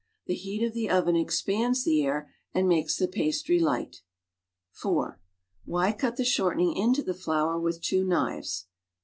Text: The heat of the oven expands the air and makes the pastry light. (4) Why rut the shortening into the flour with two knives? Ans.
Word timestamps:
The 0.25 0.33
heat 0.33 0.63
of 0.65 0.73
the 0.73 0.89
oven 0.89 1.15
expands 1.15 1.83
the 1.83 2.01
air 2.03 2.33
and 2.55 2.67
makes 2.67 2.97
the 2.97 3.07
pastry 3.07 3.59
light. 3.59 4.01
(4) 4.71 5.19
Why 5.65 5.95
rut 6.01 6.15
the 6.15 6.25
shortening 6.25 6.75
into 6.75 7.03
the 7.03 7.13
flour 7.13 7.59
with 7.59 7.83
two 7.83 8.03
knives? 8.03 8.63
Ans. 8.63 8.65